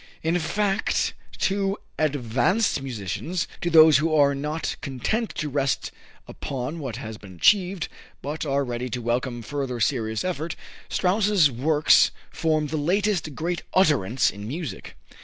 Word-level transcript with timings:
In 0.23 0.39
fact, 0.39 1.13
to 1.41 1.77
advanced 1.99 2.81
musicians, 2.81 3.47
to 3.61 3.69
those 3.69 3.99
who 3.99 4.11
are 4.15 4.33
not 4.33 4.75
content 4.81 5.29
to 5.35 5.47
rest 5.47 5.91
upon 6.27 6.79
what 6.79 6.95
has 6.95 7.19
been 7.19 7.35
achieved, 7.35 7.87
but 8.23 8.43
are 8.43 8.65
ready 8.65 8.89
to 8.89 8.99
welcome 8.99 9.43
further 9.43 9.79
serious 9.79 10.23
effort, 10.23 10.55
Strauss's 10.89 11.51
works 11.51 12.09
form 12.31 12.65
the 12.65 12.77
latest 12.77 13.35
great 13.35 13.61
utterance 13.75 14.31
in 14.31 14.47
music. 14.47 14.95